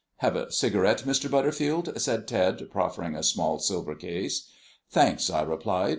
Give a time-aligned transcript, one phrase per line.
[0.17, 1.29] "Have a cigarette, Mr.
[1.29, 4.49] Butterfield?" said Ted, proffering a small silver case.
[4.89, 5.89] "Thanks," I replied.